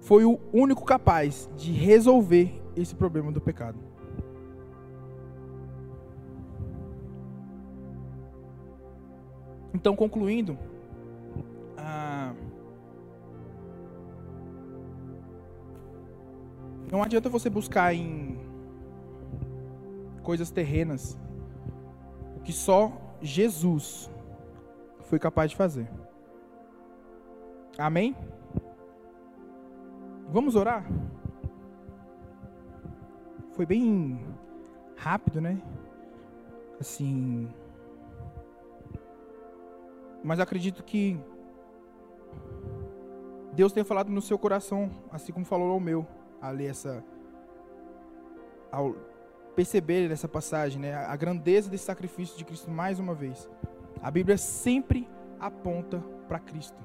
foi 0.01 0.25
o 0.25 0.39
único 0.53 0.85
capaz 0.85 1.49
de 1.57 1.73
resolver 1.73 2.63
esse 2.77 2.95
problema 2.95 3.33
do 3.33 3.41
pecado. 3.41 3.79
Então, 9.73 9.97
concluindo, 9.97 10.59
não 16.97 17.03
adianta 17.03 17.29
você 17.29 17.51
buscar 17.51 17.95
em 17.95 18.39
coisas 20.23 20.51
terrenas 20.51 21.19
o 22.37 22.41
que 22.41 22.53
só 22.53 22.91
Jesus 23.21 24.11
foi 25.03 25.19
capaz 25.19 25.51
de 25.51 25.57
fazer. 25.59 25.89
Amém? 27.77 28.17
Vamos 30.29 30.57
orar? 30.57 30.87
Foi 33.53 33.67
bem 33.67 34.27
rápido, 34.97 35.41
né? 35.41 35.61
Assim. 36.81 37.47
Mas 40.25 40.41
acredito 40.41 40.83
que 40.83 41.21
Deus 43.53 43.71
tenha 43.71 43.85
falado 43.85 44.11
no 44.11 44.23
seu 44.23 44.39
coração, 44.39 44.91
assim 45.13 45.31
como 45.31 45.45
falou 45.45 45.71
ao 45.71 45.81
meu, 45.81 46.07
a 46.49 46.51
ler 46.51 46.71
essa. 46.71 47.05
Ao 48.71 48.95
perceber 49.55 50.09
nessa 50.09 50.29
passagem, 50.29 50.81
né, 50.81 50.95
a 50.95 51.17
grandeza 51.17 51.71
desse 51.71 51.85
sacrifício 51.85 52.37
de 52.37 52.45
Cristo 52.45 52.71
mais 52.71 52.99
uma 52.99 53.15
vez. 53.15 53.49
A 54.03 54.11
Bíblia 54.11 54.37
sempre 54.37 55.09
aponta 55.41 56.03
para 56.29 56.39
Cristo. 56.39 56.77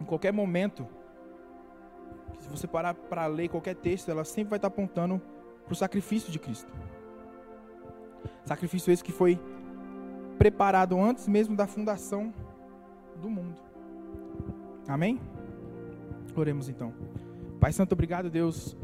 Em 0.00 0.04
qualquer 0.04 0.32
momento, 0.32 0.86
se 2.38 2.48
você 2.48 2.66
parar 2.66 2.94
para 2.94 3.26
ler 3.26 3.48
qualquer 3.48 3.74
texto, 3.74 4.10
ela 4.10 4.24
sempre 4.24 4.50
vai 4.50 4.58
estar 4.58 4.68
apontando 4.68 5.20
para 5.64 5.72
o 5.72 5.76
sacrifício 5.76 6.30
de 6.30 6.38
Cristo. 6.38 6.72
Sacrifício 8.44 8.92
esse 8.92 9.02
que 9.02 9.12
foi 9.12 9.40
preparado 10.38 10.98
antes 11.00 11.26
mesmo 11.26 11.56
da 11.56 11.66
fundação 11.66 12.32
do 13.20 13.30
mundo. 13.30 13.60
Amém? 14.86 15.20
Oremos 16.36 16.68
então. 16.68 16.92
Pai 17.64 17.72
Santo, 17.72 17.92
obrigado, 17.92 18.28
Deus, 18.28 18.76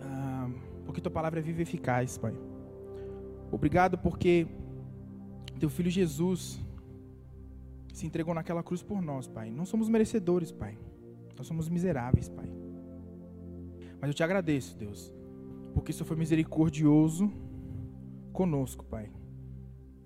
ah, 0.00 0.48
porque 0.86 1.02
tua 1.02 1.12
palavra 1.12 1.38
é 1.38 1.42
viva 1.42 1.58
e 1.58 1.62
eficaz, 1.64 2.16
Pai. 2.16 2.32
Obrigado 3.52 3.98
porque 3.98 4.46
teu 5.60 5.68
filho 5.68 5.90
Jesus 5.90 6.64
se 7.92 8.06
entregou 8.06 8.32
naquela 8.32 8.62
cruz 8.62 8.82
por 8.82 9.02
nós, 9.02 9.28
Pai. 9.28 9.50
Não 9.50 9.66
somos 9.66 9.90
merecedores, 9.90 10.50
Pai. 10.50 10.78
Nós 11.36 11.46
somos 11.46 11.68
miseráveis, 11.68 12.26
Pai. 12.26 12.50
Mas 14.00 14.08
eu 14.08 14.14
te 14.14 14.24
agradeço, 14.24 14.78
Deus, 14.78 15.12
porque 15.74 15.90
isso 15.90 16.06
foi 16.06 16.16
misericordioso 16.16 17.30
conosco, 18.32 18.82
Pai. 18.86 19.12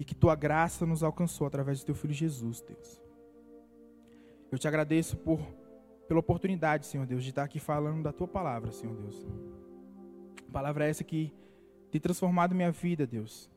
E 0.01 0.05
que 0.05 0.17
tua 0.17 0.35
graça 0.35 0.85
nos 0.85 1.05
alcançou 1.05 1.47
através 1.47 1.79
do 1.79 1.87
teu 1.87 1.95
filho 1.95 2.13
Jesus, 2.13 2.61
Deus. 2.61 3.01
Eu 4.51 4.59
te 4.59 4.67
agradeço 4.67 5.17
por 5.17 5.39
pela 6.09 6.21
oportunidade, 6.21 6.87
Senhor 6.87 7.07
Deus, 7.07 7.23
de 7.23 7.31
estar 7.31 7.45
aqui 7.45 7.61
falando 7.61 8.03
da 8.03 8.13
tua 8.13 8.27
palavra, 8.27 8.73
Senhor 8.73 8.97
Deus. 8.97 9.27
A 10.49 10.51
palavra 10.51 10.87
é 10.87 10.91
essa 10.91 11.05
que 11.05 11.33
tem 11.91 12.01
transformado 12.01 12.55
minha 12.55 12.73
vida, 12.73 13.07
Deus. 13.07 13.51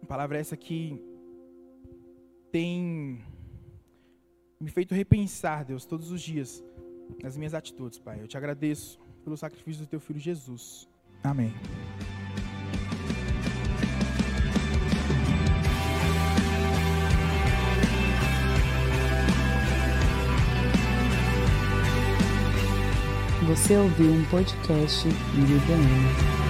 A 0.00 0.06
palavra 0.06 0.38
é 0.38 0.40
essa 0.40 0.56
que 0.56 1.02
tem 2.52 3.22
me 4.60 4.70
feito 4.70 4.94
repensar, 4.94 5.64
Deus, 5.64 5.84
todos 5.84 6.10
os 6.12 6.22
dias 6.22 6.62
nas 7.22 7.36
minhas 7.36 7.54
atitudes, 7.54 7.98
Pai. 7.98 8.20
Eu 8.20 8.28
te 8.28 8.36
agradeço 8.36 9.00
pelo 9.24 9.36
sacrifício 9.36 9.84
do 9.84 9.88
teu 9.88 10.00
filho 10.00 10.20
Jesus. 10.20 10.88
Amém. 11.24 11.52
Você 23.50 23.76
ouviu 23.76 24.12
um 24.12 24.24
podcast 24.26 25.08
IBM. 25.08 26.49